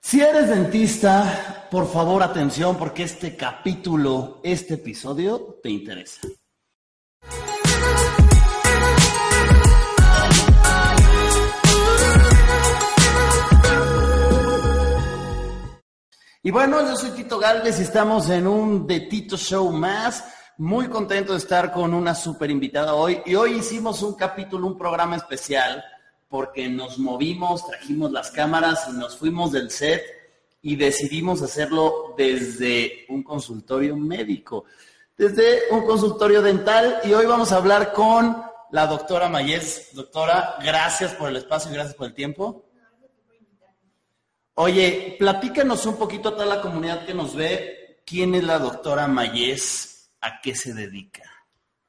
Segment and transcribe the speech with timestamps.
[0.00, 6.20] Si eres dentista, por favor atención porque este capítulo, este episodio te interesa.
[16.40, 20.24] Y bueno, yo soy Tito Galvez y estamos en un de Tito Show más.
[20.56, 23.20] Muy contento de estar con una super invitada hoy.
[23.26, 25.84] Y hoy hicimos un capítulo, un programa especial,
[26.28, 30.02] porque nos movimos, trajimos las cámaras y nos fuimos del set
[30.60, 34.64] y decidimos hacerlo desde un consultorio médico,
[35.16, 37.00] desde un consultorio dental.
[37.04, 39.90] Y hoy vamos a hablar con la doctora Mayes.
[39.94, 42.64] Doctora, gracias por el espacio y gracias por el tiempo.
[44.54, 49.06] Oye, platícanos un poquito a toda la comunidad que nos ve, ¿quién es la doctora
[49.06, 50.10] Mayes?
[50.20, 51.37] ¿A qué se dedica?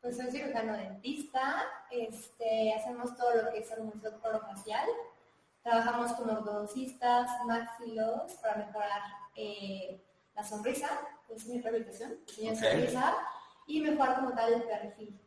[0.02, 4.88] Pues soy cirujano dentista, este, hacemos todo lo que es armonización orofacial,
[5.62, 9.02] trabajamos con ortodoncistas, maxilos para mejorar
[9.36, 10.02] eh,
[10.36, 10.88] la sonrisa,
[11.28, 12.56] pues mi rehabilitación, okay.
[12.56, 13.18] sonrisa,
[13.68, 15.20] y mejorar como tal el perfil.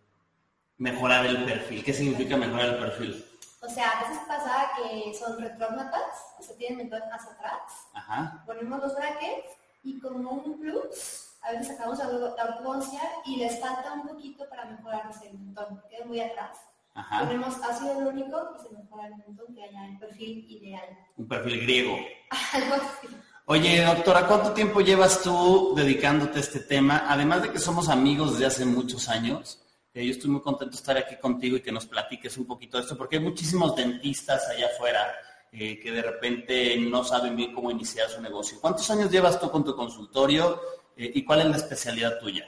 [0.79, 3.27] Mejorar el perfil, ¿qué significa mejorar el perfil?
[3.61, 7.89] O sea, a veces pasa que son retrógnatas, o sea, tienen mentón hacia atrás.
[7.95, 8.43] Ajá.
[8.47, 9.51] Ponemos los brackets
[9.85, 14.65] y como un plus, a veces sacamos la ortodoncia y les falta un poquito para
[14.65, 16.59] mejorar el mentón, queda muy atrás.
[16.95, 17.21] Ajá.
[17.21, 20.85] Ponemos ácido hialurónico y se mejora el mentón que haya el perfil ideal.
[21.17, 21.97] Un perfil griego.
[22.53, 23.09] Algo así.
[23.47, 27.05] Oye, doctora, ¿cuánto tiempo llevas tú dedicándote a este tema?
[27.09, 29.61] Además de que somos amigos desde hace muchos años,
[29.93, 32.77] eh, yo estoy muy contento de estar aquí contigo y que nos platiques un poquito
[32.77, 35.13] de esto, porque hay muchísimos dentistas allá afuera
[35.51, 38.59] eh, que de repente no saben bien cómo iniciar su negocio.
[38.61, 40.61] ¿Cuántos años llevas tú con tu consultorio
[40.97, 42.47] y cuál es la especialidad tuya?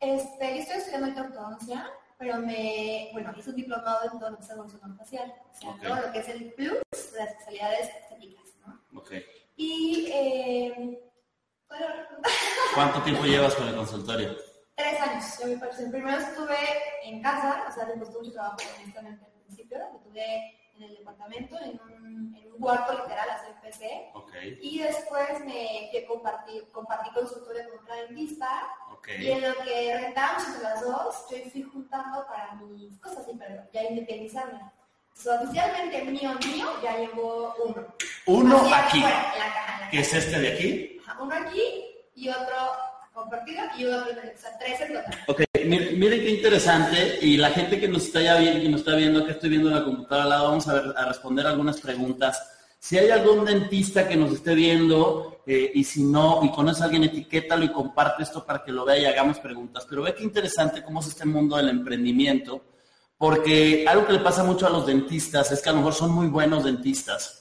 [0.00, 5.34] Este, yo estoy estudiando ortodoncia, pero me, bueno, hice un diplomado en ortodoncia evolución facial,
[5.50, 5.82] o sea, Ok.
[5.82, 6.78] todo lo que es el plus
[7.12, 8.98] de las especialidades estéticas, ¿no?
[9.00, 9.12] Ok.
[9.56, 11.00] Y, eh,
[11.68, 11.86] bueno,
[12.74, 14.36] ¿Cuánto tiempo llevas con el consultorio?
[14.76, 15.24] tres años.
[15.38, 15.90] Yo.
[15.90, 16.56] Primero estuve
[17.04, 19.78] en casa, o sea, me costó mucho trabajo, honestamente, al principio.
[19.78, 24.10] Lo tuve en el departamento, en un, en un cuarto literal, así empecé.
[24.14, 28.68] Ok, Y después me fui a compartir, compartí consultorio con otra dentista.
[28.92, 29.08] ok.
[29.20, 33.32] Y en lo que rentamos entre las dos, yo fui juntando para mis cosas, sí,
[33.38, 34.60] pero ya independizarme.
[35.16, 37.86] Oficialmente mío, mío, ya llevo uno.
[38.26, 41.00] Uno Así aquí, afuera, en la caja, en la que es este de aquí.
[41.06, 41.84] Ajá, Uno aquí
[42.16, 42.56] y otro
[43.14, 45.24] compartido y otro, o sea, tres en total.
[45.28, 48.96] Ok, miren, qué interesante y la gente que nos está ya viendo, que nos está
[48.96, 51.80] viendo, que estoy viendo en la computadora al lado, vamos a, ver- a responder algunas
[51.80, 52.42] preguntas.
[52.78, 56.86] Si hay algún dentista que nos esté viendo eh, y si no, y conoce a
[56.86, 59.86] alguien, etiquétalo y comparte esto para que lo vea y hagamos preguntas.
[59.88, 62.62] Pero ve qué interesante cómo es este mundo del emprendimiento,
[63.16, 66.10] porque algo que le pasa mucho a los dentistas es que a lo mejor son
[66.10, 67.40] muy buenos dentistas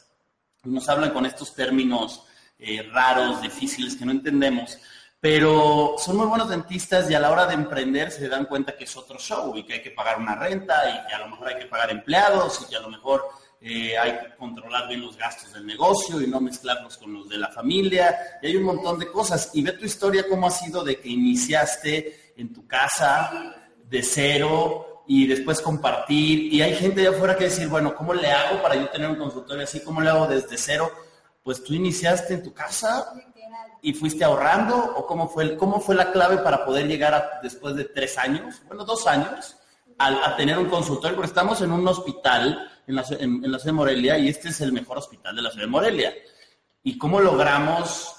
[0.65, 2.23] nos hablan con estos términos
[2.57, 4.77] eh, raros, difíciles que no entendemos,
[5.23, 8.83] pero son muy buenos dentistas y a la hora de emprender se dan cuenta que
[8.83, 11.47] es otro show y que hay que pagar una renta y que a lo mejor
[11.47, 13.23] hay que pagar empleados y que a lo mejor
[13.61, 17.37] eh, hay que controlar bien los gastos del negocio y no mezclarlos con los de
[17.37, 19.51] la familia y hay un montón de cosas.
[19.53, 23.55] Y ve tu historia cómo ha sido de que iniciaste en tu casa
[23.89, 28.29] de cero y después compartir y hay gente allá afuera que decir, bueno, ¿cómo le
[28.29, 29.79] hago para yo tener un consultorio así?
[29.79, 30.91] ¿Cómo le hago desde cero?
[31.41, 33.32] Pues tú iniciaste en tu casa.
[33.81, 37.85] Y fuiste ahorrando o cómo fue, cómo fue la clave para poder llegar después de
[37.85, 39.57] tres años, bueno, dos años,
[39.99, 43.71] a, tener un consultorio, porque estamos en un hospital en la, en- la ciudad de
[43.73, 46.13] Morelia y este es el mejor hospital de la ciudad de Morelia.
[46.83, 48.13] ¿Y cómo logramos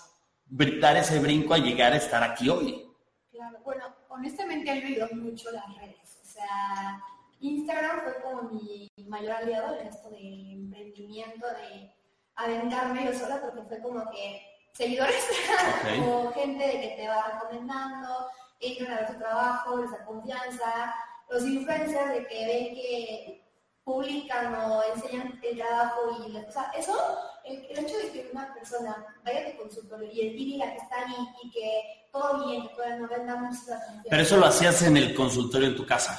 [0.46, 2.86] britar ese brinco a llegar a estar aquí hoy?
[3.30, 6.20] Claro, bueno, honestamente ha ayudado mucho las redes.
[6.22, 7.00] O sea,
[7.40, 11.92] Instagram fue como mi mayor aliado en esto de emprendimiento, de
[12.36, 14.40] aventarme yo sola, porque fue como que
[14.74, 16.06] seguidores Ok.
[16.08, 18.26] o gente de que te va recomendando,
[18.60, 20.94] entran a ver tu trabajo, les da confianza,
[21.30, 23.40] los influencers de que ven que
[23.84, 26.96] publican o enseñan el trabajo y la- o sea, eso,
[27.44, 30.78] el, el hecho de que una persona vaya a tu consultorio y, y diga que
[30.78, 34.02] está ahí y que todo bien, que todavía no venda la confianza.
[34.08, 36.18] Pero eso lo hacías en el consultorio en tu casa.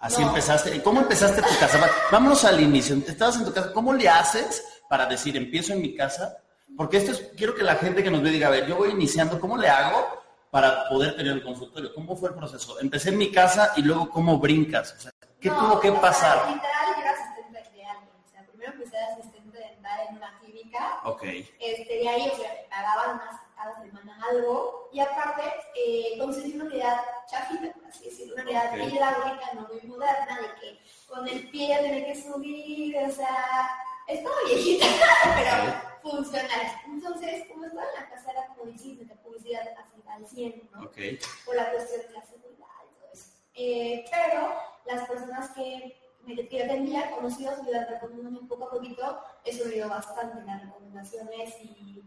[0.00, 0.28] Así No.
[0.28, 0.80] empezaste.
[0.82, 1.80] ¿Cómo empezaste tu casa?
[2.12, 2.96] Vámonos al inicio.
[3.06, 3.72] Estabas en tu casa.
[3.72, 6.36] ¿Cómo le haces para decir, empiezo en mi casa?
[6.76, 8.90] Porque esto es, quiero que la gente que nos ve diga, a ver, yo voy
[8.90, 11.92] iniciando, ¿cómo le hago para poder tener el consultorio?
[11.94, 12.78] ¿Cómo fue el proceso?
[12.80, 14.94] Empecé en mi casa y luego, ¿cómo brincas?
[14.96, 15.10] O sea,
[15.40, 16.36] ¿qué No, tuvo que pasar?
[16.48, 18.10] Literal, yo era asistente de alguien.
[18.24, 21.00] O sea, primero empecé de asistente dental en una clínica.
[21.04, 21.22] Ok.
[21.24, 24.88] Este, de ahí, o sea, me pagaban unas cada semana algo.
[24.92, 25.42] Y aparte,
[25.74, 28.92] eh, conseguí una unidad chafita, por así decirlo, una unidad Ok.
[28.92, 33.68] hidráulica, no muy moderna, de que con el pie tenía que subir, o sea,
[34.06, 34.86] estaba viejita,
[35.36, 36.72] pero funcionales.
[36.86, 39.62] Entonces, como estaba en la casa, era como meter publicidad
[40.06, 40.82] al 100, ¿no?
[40.84, 40.96] Ok.
[41.44, 43.26] Por la cuestión de la seguridad y todo eso.
[43.54, 44.52] Eh, pero
[44.86, 49.20] las personas que me que atendía, conocidos, me iban recomendando un poco a poquito,
[49.64, 52.02] me ayudó bastante, las recomendaciones y,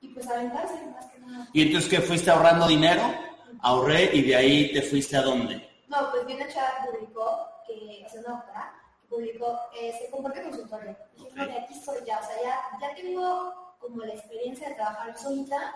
[0.00, 1.48] y pues aventarse más que nada.
[1.52, 3.02] ¿Y entonces qué fuiste ahorrando dinero?
[3.60, 5.68] Ahorré y de ahí te fuiste a dónde?
[5.88, 8.75] No, pues bien chava publicó que, sea, una doctora,
[9.06, 10.96] que publicó, eh, se comparte consultorio.
[11.16, 15.16] Dije, de aquí estoy ya, o sea, ya, ya tengo como la experiencia de trabajar
[15.18, 15.74] solita,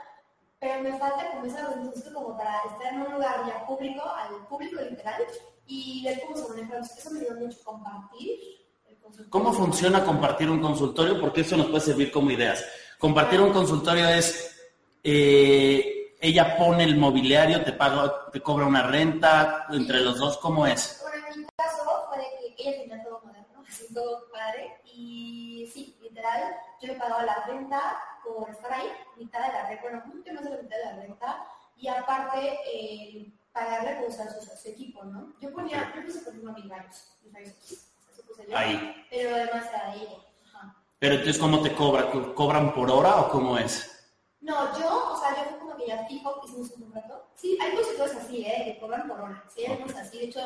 [0.58, 4.46] pero me falta como esa organización como para estar en un lugar ya público, al
[4.46, 5.22] público literal,
[5.66, 6.78] y ver cómo se maneja.
[6.78, 8.38] Eso me ayudó mucho compartir.
[8.86, 9.30] el.
[9.30, 11.20] ¿Cómo funciona compartir un consultorio?
[11.20, 12.64] Porque eso nos puede servir como ideas.
[12.98, 14.56] Compartir un consultorio es,
[15.02, 20.66] eh, ella pone el mobiliario, te paga, te cobra una renta, entre los dos, ¿cómo
[20.66, 21.00] es?
[21.02, 25.70] Bueno, en mi caso fue de que ella tenía todo moderno, así todo padre, y
[25.72, 30.02] sí, literal, yo le pagaba la renta por estar ahí, mitad de la renta, bueno,
[30.06, 31.44] mucho más de la mitad de la renta,
[31.76, 35.32] y aparte, eh, pagarle por usar su, su equipo, ¿no?
[35.40, 39.06] Yo ponía, yo puse por ejemplo mis rayos, mis rayos X, eso puse yo, Ahí.
[39.10, 40.18] pero además era ella.
[40.54, 40.76] Ajá.
[40.98, 42.10] Pero entonces, ¿cómo te cobra?
[42.34, 43.96] ¿Cobran por hora o cómo es?
[44.40, 47.26] No, yo, o sea, yo fue como que ya fijo, hicimos un contrato.
[47.34, 48.62] Sí, hay consultores así, ¿eh?
[48.64, 49.44] Que cobran por hora.
[49.54, 50.18] Sí, hay unos así.
[50.18, 50.40] De hecho,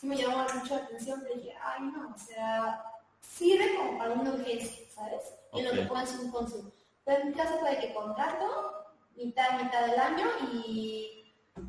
[0.00, 2.82] sí me llamó mucho la atención, pero dije, ay, no, o sea,
[3.20, 5.22] sirve como para una urgencia, ¿sabes?
[5.52, 6.72] En lo que ser un consul.
[7.04, 8.84] Pero en mi caso fue de que contrato,
[9.16, 11.34] mitad, mitad del año y...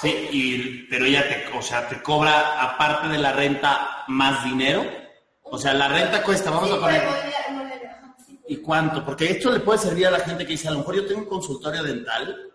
[0.00, 4.84] Sí, y, pero ella te, o sea, te cobra aparte de la renta más dinero.
[5.42, 7.02] O sea, la renta cuesta, vamos Sí, a poner.
[7.08, 8.36] pues.
[8.48, 9.04] ¿Y cuánto?
[9.04, 11.20] Porque esto le puede servir a la gente que dice, a lo mejor yo tengo
[11.22, 12.45] un consultorio dental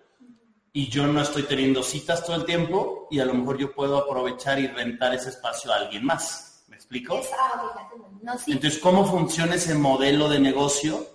[0.73, 3.97] y yo no estoy teniendo citas todo el tiempo y a lo mejor yo puedo
[3.97, 6.63] aprovechar y rentar ese espacio a alguien más.
[6.67, 7.17] ¿Me explico?
[7.17, 7.89] Es, ah.
[8.21, 8.51] No, sí.
[8.53, 11.05] Entonces, ¿cómo funciona ese modelo de negocio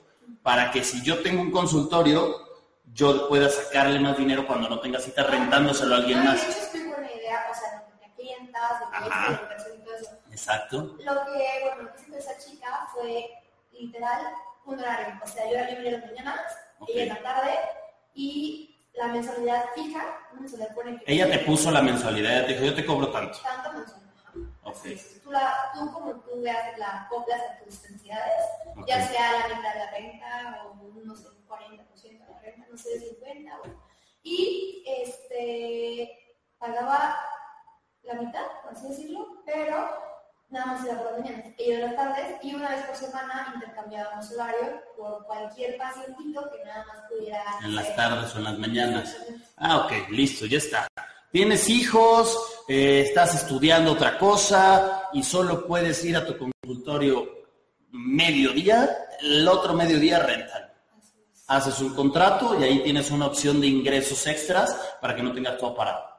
[0.43, 2.37] para que si yo tengo un consultorio,
[2.93, 6.71] yo pueda sacarle más dinero cuando no tenga cita rentándoselo a alguien No, más?
[6.73, 9.27] Buena idea, o sea, de clientas, de Ajá.
[9.27, 10.11] clientes, de inversión y todo eso.
[10.31, 10.77] Exacto.
[10.99, 13.31] Lo que, bueno, lo que hizo esa chica fue
[13.73, 14.27] literal
[14.67, 15.19] un horario.
[15.23, 16.41] O sea, yo, yo venía en las mañanas,
[16.89, 17.51] ella en la tarde,
[18.15, 21.13] y la mensualidad fija, una mensualidad pone que...
[21.13, 23.39] Ella te puso la mensualidad, ella te dijo, yo te cobro tanto.
[23.43, 24.01] Tanto mensual.
[24.11, 24.33] ajá.
[25.23, 28.45] Tú, la, tú como tú veas la acoplas a tus necesidades,
[28.87, 32.67] ya sea la mitad de la renta o no sé, un 40% de la renta,
[32.71, 33.83] no sé, 50, bueno.
[34.23, 37.17] Y este, pagaba
[38.03, 40.16] la mitad, por así decirlo, pero
[40.49, 43.53] nada más iba por las mañanas, ella en las tardes, y una vez por semana
[43.55, 47.45] intercambiábamos horario por cualquier pacientito que nada más pudiera...
[47.63, 47.97] En las hacer.
[47.97, 49.17] tardes o en las mañanas.
[49.57, 50.89] Ah, ok, listo, ya está.
[51.33, 57.29] Tienes hijos, eh, estás estudiando otra cosa y solo puedes ir a tu consultorio
[57.91, 58.89] mediodía,
[59.21, 60.73] el otro mediodía rentan.
[61.49, 65.59] Haces un contrato y ahí tienes una opción de ingresos extras para que no tengas
[65.59, 66.16] todo parado.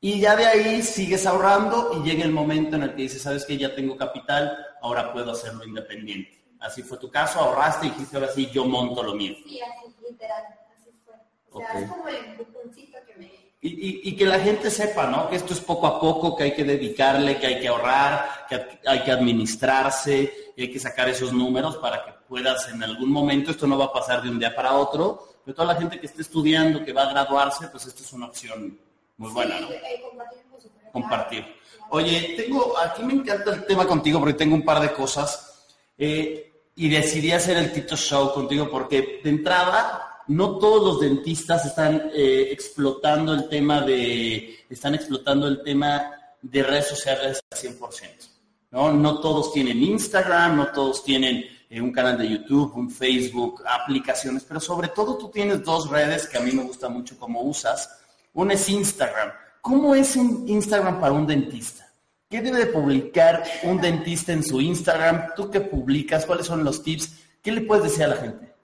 [0.00, 3.44] Y ya de ahí sigues ahorrando y llega el momento en el que dices, sabes
[3.44, 6.44] que ya tengo capital, ahora puedo hacerlo independiente.
[6.60, 9.34] Así fue tu caso, ahorraste y dijiste, ahora sí, yo monto lo mío.
[9.44, 10.42] Sí, así, literal,
[10.76, 11.14] así fue.
[11.50, 13.24] O sea, es como el empujoncito que me...
[13.60, 15.28] Y, y- y que la gente sepa, ¿no?
[15.28, 18.54] Que esto es poco a poco, que hay que dedicarle, que hay que ahorrar, que
[18.54, 23.10] hay- hay que administrarse, y hay que sacar esos números para que puedas en algún
[23.10, 25.98] momento, esto no va a pasar de un día para otro, pero toda la gente
[25.98, 28.78] que esté estudiando, que va a graduarse, pues esto es una opción
[29.18, 30.92] muy buena, Sí, ¿no?
[30.92, 31.44] compartir.
[31.90, 36.52] Oye, tengo, aquí me encanta el tema contigo porque tengo un par de cosas eh,
[36.74, 42.10] y decidí hacer el Tito Show contigo porque de entrada no todos los dentistas están
[42.14, 46.10] eh, explotando el tema de, están explotando el tema
[46.40, 48.28] de redes sociales al 100%.
[48.70, 48.92] ¿no?
[48.92, 54.44] no todos tienen Instagram, no todos tienen eh, un canal de YouTube, un Facebook, aplicaciones,
[54.44, 57.98] pero sobre todo tú tienes dos redes que a mí me gusta mucho cómo usas.
[58.38, 59.32] Una es Instagram.
[59.60, 61.90] ¿Cómo es un Instagram para un dentista?
[62.30, 65.34] ¿Qué debe de publicar un dentista en su Instagram?
[65.34, 66.24] ¿Tú qué publicas?
[66.24, 67.18] ¿Cuáles son los tips?
[67.42, 68.54] ¿Qué le puedes decir a la gente?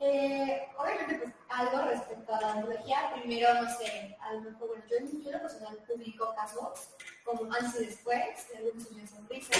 [0.00, 2.98] Eh, obviamente, pues algo respecto a la odontología.
[3.14, 6.90] Primero, no sé, a lo mejor, bueno, yo, en lo personal publico casos
[7.24, 8.20] como antes y después,
[8.52, 9.52] de algunos de sonrisa,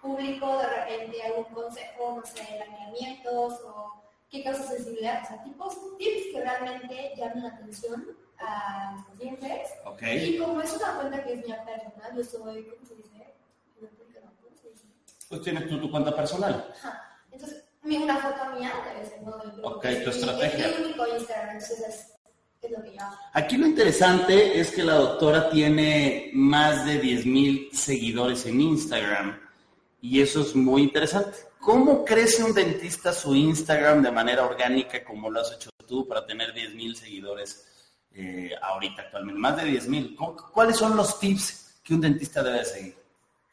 [0.00, 5.76] publico de repente algún consejo, no sé, alineamientos o qué causa sensibilidad, o sea, tipos,
[5.98, 9.68] tips que realmente llamen la atención a los pacientes.
[9.84, 10.02] Ok.
[10.02, 13.34] Y como es una cuenta que es mía personal, yo soy, ¿cómo se dice?
[13.80, 13.88] No,
[14.42, 14.84] ¿cómo se dice?
[15.28, 16.72] Pues tienes tú tu cuenta personal.
[16.76, 17.08] Ajá.
[17.30, 18.72] Entonces, una foto mía
[19.18, 19.62] en cuando.
[19.62, 20.68] Ok, tu estrategia.
[20.68, 22.12] Es mi único Instagram, entonces es,
[22.62, 23.16] es lo que yo hago.
[23.32, 29.40] Aquí lo interesante es que la doctora tiene más de 10 mil seguidores en Instagram
[30.00, 31.38] y eso es muy interesante.
[31.58, 36.26] ¿Cómo crece un dentista su Instagram de manera orgánica como lo has hecho tú para
[36.26, 37.68] tener 10 mil seguidores
[38.14, 39.40] eh, ahorita actualmente?
[39.40, 40.16] Más de 10 mil.
[40.52, 42.96] ¿Cuáles son los tips que un dentista debe seguir?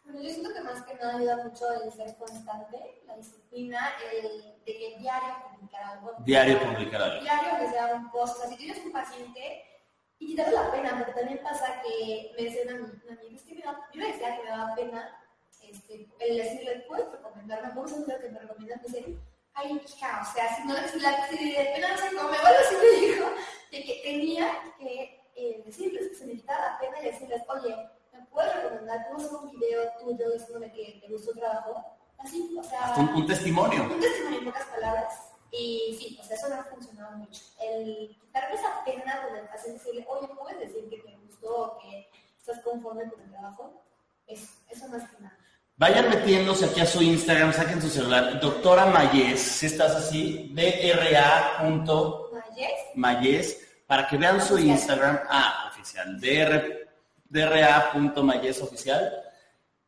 [0.04, 4.56] Bueno, yo siento que más que nada ayuda mucho el ser constante, la disciplina, el
[4.66, 6.14] de que diario publicar algo.
[6.20, 7.22] Diario publicar algo.
[7.22, 8.44] Diario que sea un post.
[8.50, 9.64] si tienes un paciente
[10.20, 13.62] y quitarle la pena, porque también pasa que me decía una, amiga, es que me
[13.62, 15.16] da, yo le decía que me daba pena
[15.62, 19.18] este, el decirle, puedes recomendarme, vamos a hacer que me recomiendas, me dice,
[19.54, 22.60] ay, hija, o sea, si no si la si de pena no sé cómo, bueno,
[22.66, 23.26] así me dijo,
[23.72, 27.76] de que tenía que eh, decirles que se me quitara la pena y decirles, oye,
[28.14, 29.08] ¿me puedes recomendar?
[29.10, 31.86] ¿Puedo hacer un video tuyo diciéndome que te gustó el trabajo?
[32.18, 32.96] Así, o sea...
[32.98, 33.84] un, un testimonio.
[33.84, 35.14] Un testimonio en pocas palabras.
[35.52, 37.42] Y sí, o sea, eso no ha funcionado mucho.
[37.60, 41.78] El quitarme esa pena con el paciente decirle, oye, ¿puedes decir que te gustó o
[41.80, 43.84] que estás conforme con el trabajo?
[44.28, 45.38] Es, eso más que nada.
[45.78, 48.38] Vayan metiéndose aquí a su Instagram, saquen su celular.
[48.42, 50.52] Doctora Mayes, si estás así,
[52.60, 55.20] dra.mayes, para que vean su Instagram.
[55.30, 56.20] Ah, oficial,
[57.30, 59.12] dra.mayes oficial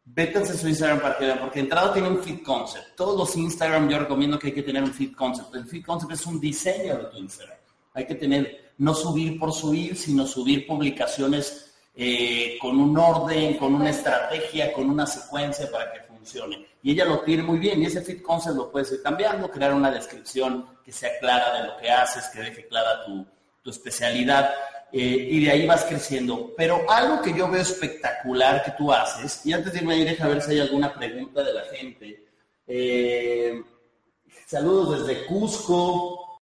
[0.04, 2.96] Vétanse su Instagram para que vean, porque entrado tiene un feed concept.
[2.96, 5.54] Todos los Instagram yo recomiendo que hay que tener un feed concept.
[5.56, 7.58] El feed concept es un diseño de tu Instagram.
[7.94, 13.76] Hay que tener, no subir por subir, sino subir publicaciones eh, con un orden, con
[13.76, 16.00] una estrategia, con una secuencia para que
[16.84, 19.74] Y ella lo tiene muy bien y ese feed concept lo puedes ir cambiando, crear
[19.74, 23.26] una descripción que sea clara de lo que haces, que deje clara tu,
[23.62, 24.52] tu especialidad.
[24.94, 26.54] Eh, y de ahí vas creciendo.
[26.58, 30.28] Pero algo que yo veo espectacular que tú haces, y antes de irme ahí, deja
[30.28, 32.26] ver si hay alguna pregunta de la gente.
[32.68, 33.62] Eh,
[34.46, 36.42] saludos desde Cusco.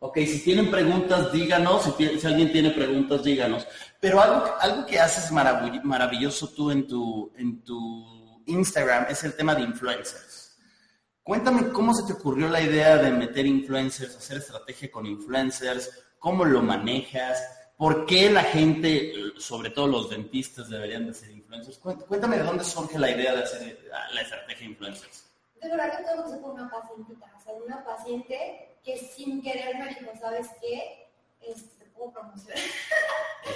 [0.00, 1.84] Ok, si tienen preguntas, díganos.
[1.96, 3.66] Si, alguien tiene preguntas, díganos.
[4.00, 8.14] Pero algo, algo que haces maravilloso tú en tu, en tu
[8.46, 10.56] Instagram es el tema de influencers.
[11.22, 16.44] Cuéntame cómo se te ocurrió la idea de meter influencers, hacer estrategia con influencers, cómo
[16.44, 17.42] lo manejas,
[17.76, 21.78] por qué la gente, sobre todo los dentistas, deberían de ser influencers.
[21.78, 25.24] Cuéntame de dónde surge la idea de hacer la estrategia influencers.
[25.60, 29.78] De verdad que todo empezó con una pacientita, o sea, una paciente que sin querer
[29.78, 31.08] me dijo, ¿sabes qué?
[31.40, 32.58] Este, te puedo promocionar.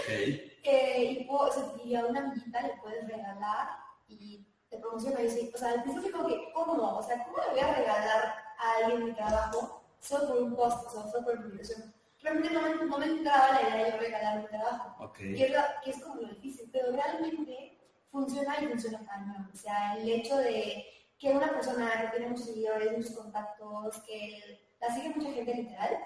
[0.02, 0.58] Okay.
[0.64, 3.68] eh, y, puedo, o sea, y a una amiguita le puedes regalar
[4.08, 5.22] y te promociona.
[5.22, 6.98] Y yo, o sea, al principio como que, ¿cómo?
[6.98, 10.86] O sea, ¿cómo le voy a regalar a alguien mi trabajo solo por un post,
[10.86, 11.94] o sea, solo por publicación?
[12.22, 15.52] realmente no me, no me entraba la idea de regalar mi trabajo, que, es
[15.84, 17.78] que es como lo difícil, pero realmente
[18.10, 19.50] funciona y funciona cañón.
[19.52, 20.84] O sea, el hecho de
[21.18, 25.98] que una persona que tiene muchos seguidores, muchos contactos, que la sigue mucha gente literal,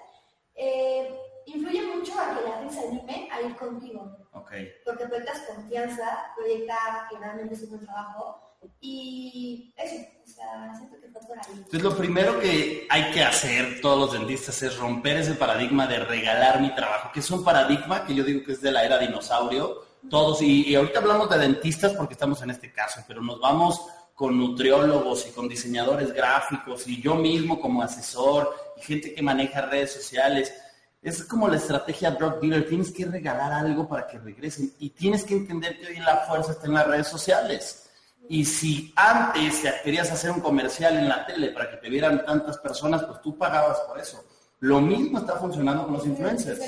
[0.55, 1.15] eh,
[1.45, 4.17] influye mucho a que la gente se anime a ir contigo.
[4.33, 4.71] Okay.
[4.85, 8.42] Porque proyectas confianza, proyecta que realmente es un buen trabajo
[8.81, 11.45] y eso, o sea, siento que fue por ahí.
[11.55, 15.99] Entonces, lo primero que hay que hacer todos los dentistas es romper ese paradigma de
[15.99, 18.97] regalar mi trabajo, que es un paradigma que yo digo que es de la era
[18.97, 19.83] dinosaurio.
[20.09, 23.81] Todos, y, y ahorita hablamos de dentistas porque estamos en este caso, pero nos vamos
[24.13, 29.61] con nutriólogos y con diseñadores gráficos y yo mismo como asesor y gente que maneja
[29.61, 30.53] redes sociales.
[31.01, 35.23] Es como la estrategia drug dealer, tienes que regalar algo para que regresen y tienes
[35.25, 37.82] que entender que hoy la fuerza está en las redes sociales.
[38.29, 42.57] Y si antes querías hacer un comercial en la tele para que te vieran tantas
[42.57, 44.23] personas, pues tú pagabas por eso.
[44.59, 46.59] Lo mismo está funcionando con los influencers.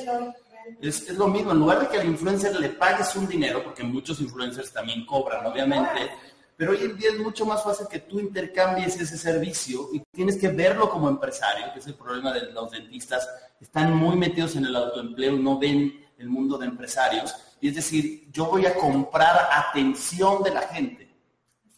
[0.81, 4.19] Es, lo mismo, en lugar de que al influencer le pagues un dinero, porque muchos
[4.19, 6.11] influencers también cobran, obviamente,
[6.57, 10.37] pero hoy en día es mucho más fácil que tú intercambies ese servicio y tienes
[10.37, 13.29] que verlo como empresario, que es el problema de los dentistas.
[13.61, 17.35] Están muy metidos en el autoempleo, no ven el mundo de empresarios.
[17.61, 21.04] Y es decir, yo voy a comprar atención de la gente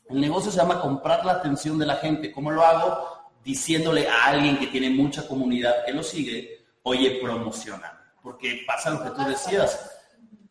[0.09, 2.31] el negocio se llama comprar la atención de la gente.
[2.31, 3.31] ¿Cómo lo hago?
[3.43, 7.93] Diciéndole a alguien que tiene mucha comunidad que lo sigue, oye, promociona.
[8.21, 9.91] Porque pasa lo que tú decías,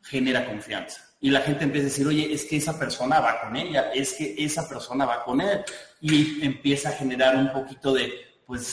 [0.03, 1.03] genera confianza.
[1.21, 4.15] Y la gente empieza a decir, oye, es que esa persona va con ella, es
[4.15, 5.65] que esa persona va con él.
[6.01, 8.13] Y empieza a generar un poquito de,
[8.47, 8.67] pues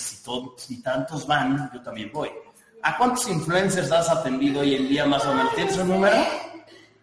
[0.58, 2.30] si, tantos van, yo también voy.
[2.82, 5.56] ¿A cuántos influencers has atendido hoy en día más o menos?
[5.56, 6.16] ¿Tienes un número?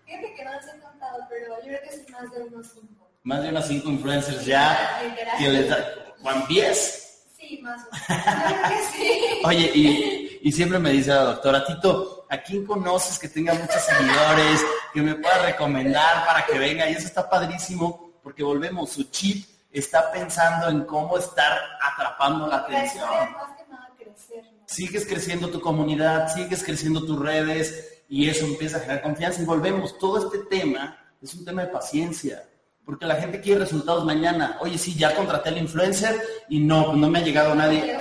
[0.04, 3.42] Fíjate que no he contado, pero yo creo que es más de unos cinco más
[3.42, 5.00] de unas cinco influencers ya
[5.38, 7.24] que les da Juan Pies.
[7.36, 8.76] Sí, más o menos.
[8.92, 9.20] sí.
[9.44, 13.82] Oye, y, y, siempre me dice la doctora, Tito, ¿a quién conoces que tenga muchos
[13.82, 16.88] seguidores, que me pueda recomendar para que venga?
[16.88, 22.56] Y eso está padrísimo, porque volvemos, su chip está pensando en cómo estar atrapando la
[22.56, 23.08] atención.
[24.66, 29.44] Sigues creciendo tu comunidad, sigues creciendo tus redes y eso empieza a generar confianza y
[29.44, 29.98] volvemos.
[29.98, 32.44] Todo este tema es un tema de paciencia
[32.84, 34.58] Porque la gente quiere resultados mañana.
[34.60, 37.98] Oye, sí, ya contraté al influencer y no, no me ha llegado nadie.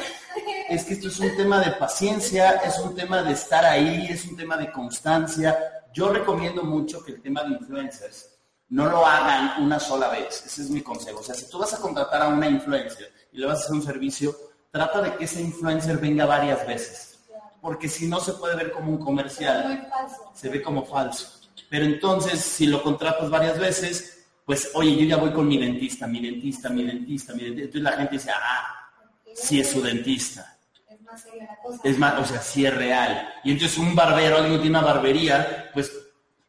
[0.69, 4.25] Es que esto es un tema de paciencia, es un tema de estar ahí, es
[4.25, 5.57] un tema de constancia.
[5.93, 10.43] Yo recomiendo mucho que el tema de influencers no lo hagan una sola vez.
[10.45, 11.19] Ese es mi consejo.
[11.19, 13.75] O sea, si tú vas a contratar a una influencer y le vas a hacer
[13.75, 14.35] un servicio,
[14.71, 17.19] trata de que ese influencer venga varias veces.
[17.61, 19.89] Porque si no se puede ver como un comercial.
[20.33, 21.39] Se ve como falso.
[21.69, 24.18] Pero entonces, si lo contratas varias veces,
[24.49, 27.65] pues, oye, yo ya voy con mi dentista, mi dentista, mi dentista, mi dentista.
[27.65, 28.89] Entonces la gente dice, ah,
[29.35, 30.57] sí es su dentista.
[30.89, 31.81] Es más seria la cosa.
[31.83, 33.31] Es más, o sea, sí es real.
[33.43, 35.91] Y entonces un barbero, alguien que tiene una barbería, pues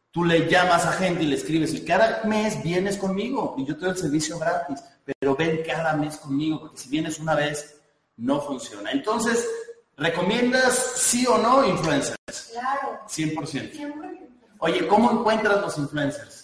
[0.09, 3.75] tú le llamas a gente y le escribes, y cada mes vienes conmigo y yo
[3.75, 7.81] te doy el servicio gratis, pero ven cada mes conmigo, porque si vienes una vez,
[8.17, 8.89] no funciona.
[8.89, 9.47] Entonces,
[9.95, 12.17] ¿recomiendas sí o no influencers?
[12.51, 12.99] Claro.
[13.07, 13.45] 100%.
[13.45, 14.27] Siempre.
[14.57, 16.40] Oye, ¿cómo encuentras los influencers?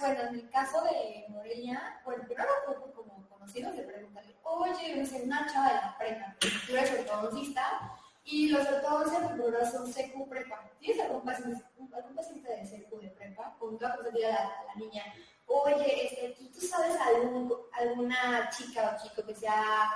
[0.00, 4.96] Bueno, en el caso de Morelia, bueno, primero fue por como conocidos de preguntarle, oye,
[4.96, 9.70] no sé, una chava de la prepa, tú eres ortodoncista, y los ortodoncias de plural
[9.70, 10.68] son CQ prepa.
[10.80, 11.62] ¿Tienes algún paciente,
[11.94, 13.54] algún paciente de CQ de prepa?
[13.58, 15.04] Con toda cosa a la, la niña,
[15.46, 19.88] oye, este, ¿tú, tú sabes algún, alguna chica o chico que sea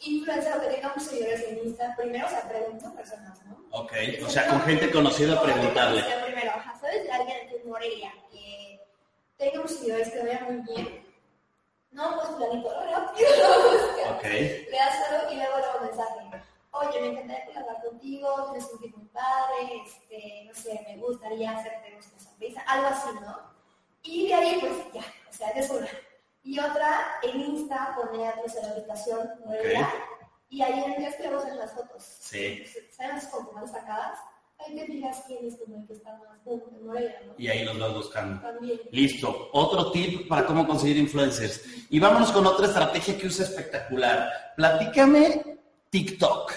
[0.00, 1.94] influencer o que tenga muchos seguidores en Insta?
[1.94, 3.62] Primero, o sea, pregunto personas, ¿no?
[3.70, 3.92] Ok,
[4.24, 6.00] o sea, con gente conocida preguntarle.
[6.00, 8.80] Conocida Primero, ajá, ¿sabes de alguien de Morelia que
[9.38, 11.06] tenga muchos seguidores que vaya muy bien?
[11.90, 14.10] No, pues planito, rápido lo busca.
[14.16, 14.24] Ok.
[14.24, 16.44] Le das algo y luego le hago mensaje.
[16.70, 21.50] Oye, me encantaría colaborar contigo, tienes un tipo muy padre, este, no sé, me gustaría
[21.50, 23.36] hacerte una sonrisa, algo así, ¿no?
[24.02, 25.88] Y de ahí, pues ya, o sea, es una.
[26.42, 29.92] Y otra, en Insta, poner pues, la aplicación Morelia,
[30.50, 32.04] y ahí en el que vamos en las fotos.
[32.04, 32.64] Sí.
[32.90, 34.18] ¿Saben las como más destacadas?
[34.58, 37.34] Ahí te fijas quién es como el que está más en Morelia, ¿no?
[37.38, 38.40] Y ahí los vas buscando.
[38.40, 38.80] También.
[38.90, 39.50] Listo.
[39.52, 41.62] Otro tip para cómo conseguir influencers.
[41.90, 44.30] Y vámonos con otra estrategia que usa espectacular.
[44.56, 45.58] Platícame
[45.90, 46.52] TikTok.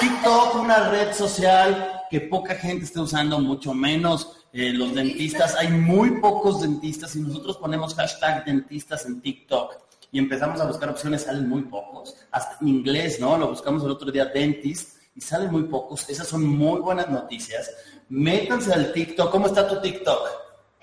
[0.00, 5.54] TikTok, una red social que poca gente está usando, mucho menos eh, los dentistas.
[5.56, 10.90] Hay muy pocos dentistas y nosotros ponemos hashtag dentistas en TikTok y empezamos a buscar
[10.90, 12.14] opciones, salen muy pocos.
[12.30, 13.36] Hasta en inglés, ¿no?
[13.38, 16.08] Lo buscamos el otro día, dentist, y salen muy pocos.
[16.08, 17.70] Esas son muy buenas noticias.
[18.08, 19.30] Métanse al TikTok.
[19.30, 20.28] ¿Cómo está tu TikTok?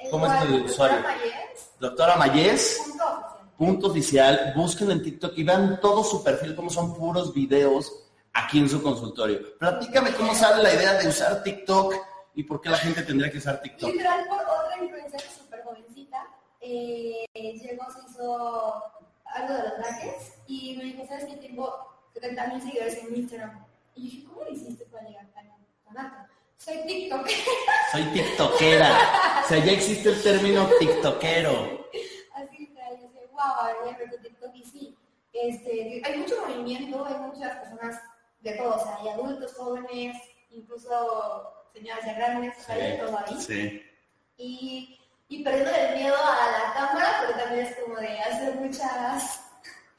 [0.10, 0.98] ¿Cómo es tu usuario?
[0.98, 2.82] doctora Mayes, Doctora Mayes,
[3.58, 4.54] punto oficial.
[4.56, 7.92] búsquenlo en TikTok y vean todo su perfil, cómo son puros videos
[8.34, 9.58] aquí en su consultorio.
[9.58, 11.94] Platícame cómo sale la idea de usar TikTok
[12.36, 13.92] y por qué la gente tendría que usar TikTok.
[13.92, 16.26] Literal por otra influencer súper jovencita,
[16.62, 18.84] eh, llegó, se hizo
[19.26, 21.36] algo de los brackets y me dijo, ¿sabes qué?
[21.36, 21.76] Tengo
[22.14, 23.66] 70 mil seguidores en Instagram.
[23.96, 25.48] Y yo dije, ¿cómo lo hiciste para llegar tan,
[25.86, 26.34] tan alto?
[26.58, 27.28] Soy TikTok.
[27.92, 29.42] Soy tiktokera.
[29.44, 31.88] O sea, ya existe el término tiktokero.
[32.36, 34.98] Así literal, yo decía, wow, a ver, voy a ver tu TikTok y sí.
[35.32, 38.02] Este, hay mucho movimiento, hay muchas personas
[38.42, 40.18] de todo, o sea, hay adultos, jóvenes,
[40.50, 43.38] incluso señoras ya grandes, hay todo ahí.
[43.40, 43.84] Sí.
[44.38, 45.00] y,
[45.30, 49.49] y perdiendo el miedo a la cámara, porque también es como de hacer muchas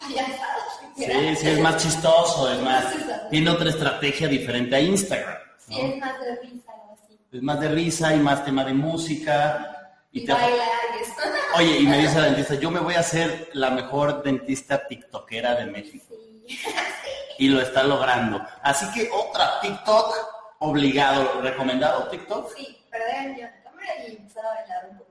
[0.00, 0.80] payasadas.
[0.96, 2.84] Sí, sí, es más chistoso, es más.
[3.30, 5.38] Tiene otra estrategia diferente a Instagram.
[5.58, 5.88] Sí, ¿no?
[5.88, 7.18] es más de risa o así.
[7.32, 9.76] Es más de risa y más tema de música.
[10.12, 11.14] Y, Y te bailar y eso.
[11.56, 15.54] Oye, y me dice la dentista, yo me voy a hacer la mejor dentista tiktokera
[15.54, 16.14] de México.
[16.46, 16.58] Sí.
[17.38, 18.38] Y lo está logrando.
[18.62, 20.14] Así que otra, TikTok,
[20.58, 22.54] obligado, recomendado TikTok.
[22.54, 25.09] sí, perder el cámara y empezar a bailar un.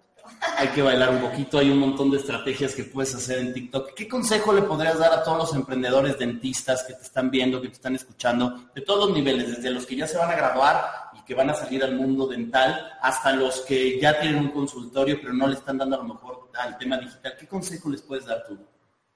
[0.57, 3.93] Hay que bailar un poquito, hay un montón de estrategias que puedes hacer en TikTok.
[3.93, 7.67] ¿Qué consejo le podrías dar a todos los emprendedores dentistas que te están viendo, que
[7.67, 10.85] te están escuchando, de todos los niveles, desde los que ya se van a graduar
[11.13, 15.17] y que van a salir al mundo dental, hasta los que ya tienen un consultorio
[15.21, 17.35] pero no le están dando a lo mejor al tema digital?
[17.37, 18.57] ¿Qué consejo les puedes dar tú?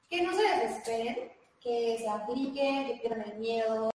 [0.09, 1.31] Que no se desesperen,
[1.61, 3.91] que se apliquen, que pierdan el miedo,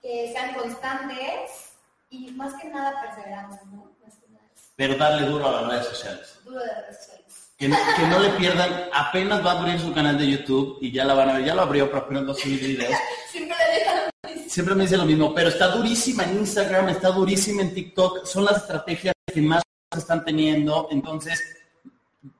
[0.00, 1.72] que sean constantes
[2.10, 3.90] y más que nada perseverancia, ¿no?
[4.04, 6.40] Más que nada es Pero darle duro a las redes sociales.
[6.44, 7.22] duro de redes sociales.
[7.56, 10.90] Que no, que no le pierdan, apenas va a abrir su canal de YouTube y
[10.90, 12.92] ya la van a ver, ya lo abrió, pero apenas va a subir videos.
[13.30, 17.62] Siempre le dejan Siempre me dice lo mismo, pero está durísima en Instagram, está durísima
[17.62, 19.62] en TikTok, son las estrategias que más
[19.96, 21.40] están teniendo, entonces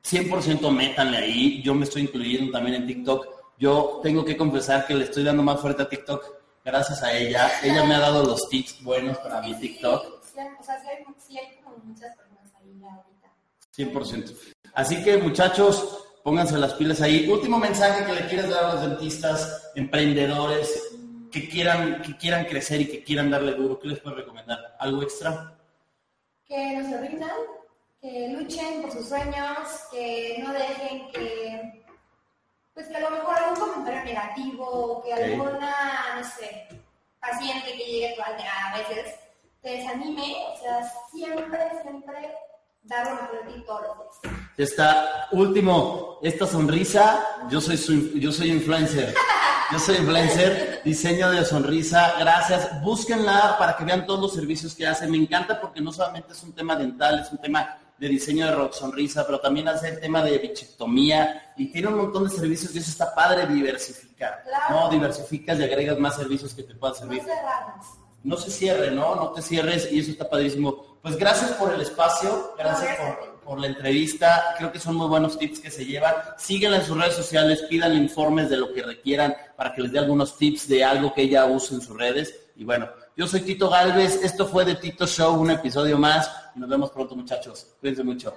[0.05, 3.25] 100% métanle ahí, yo me estoy incluyendo también en TikTok,
[3.57, 6.25] yo tengo que confesar que le estoy dando más fuerte a TikTok
[6.65, 10.47] gracias a ella, ella me ha dado los tips buenos para mi TikTok, Sí, sí,
[10.59, 13.33] o sea, sí hay, sí hay como muchas personas ahí ya ahorita.
[13.77, 14.55] 100%.
[14.75, 17.29] Así que muchachos, pónganse las pilas ahí.
[17.29, 20.97] Último mensaje que le quieres dar a los dentistas, emprendedores
[21.31, 24.77] que quieran, que quieran crecer y que quieran darle duro, ¿qué les puedes recomendar?
[24.79, 25.55] ¿Algo extra?
[26.47, 27.31] Que no se rindan,
[28.01, 31.85] que luchen por sus sueños, que no dejen que,
[32.75, 35.75] pues que a lo mejor algún comentario negativo, que alguna,
[36.17, 36.69] no sé,
[37.21, 39.22] paciente que llegue a veces
[39.63, 42.35] te desanime, o sea, siempre, siempre
[42.83, 44.35] dar lo mejor de ti todos los días.
[44.59, 49.15] Esta último, esta sonrisa, yo soy yo soy influencer.
[49.71, 52.83] Yo soy influencer, diseño de sonrisa, gracias.
[52.83, 55.07] Búsquenla para que vean todos los servicios que hace.
[55.07, 58.55] Me encanta porque no solamente es un tema dental, es un tema de diseño de
[58.55, 62.75] rock sonrisa, pero también hace el tema de bichectomía y tiene un montón de servicios
[62.75, 64.45] y eso está padre diversificar.
[64.69, 67.23] No, diversificas y agregas más servicios que te puedan servir.
[67.23, 69.17] No se cierre, ¿no?
[69.17, 70.99] No te cierres y eso está padrísimo.
[71.03, 74.55] Pues gracias por el espacio, gracias por, por la entrevista.
[74.57, 76.15] Creo que son muy buenos tips que se llevan.
[76.39, 79.99] Síguenla en sus redes sociales, pidan informes de lo que requieran para que les dé
[79.99, 82.35] algunos tips de algo que ella use en sus redes.
[82.55, 86.61] Y bueno, yo soy Tito Galvez, esto fue de Tito Show, un episodio más y
[86.61, 87.75] nos vemos pronto muchachos.
[87.81, 88.35] Cuídense mucho.